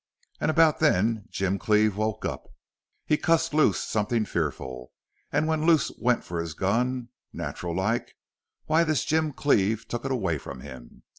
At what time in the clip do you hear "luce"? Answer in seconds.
3.53-3.79, 5.67-5.91